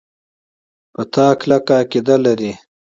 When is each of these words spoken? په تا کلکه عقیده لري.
په 0.93 1.01
تا 1.13 1.27
کلکه 1.39 1.73
عقیده 1.81 2.15
لري. 2.25 2.51